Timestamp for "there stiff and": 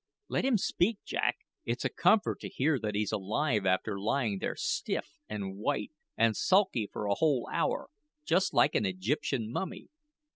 4.39-5.57